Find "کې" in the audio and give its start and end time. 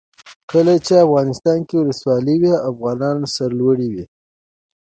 1.67-1.75